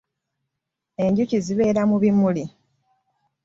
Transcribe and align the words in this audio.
Enjuki 1.03 1.37
zibeera 1.45 1.81
mu 1.89 1.97
bimuli,. 2.03 2.43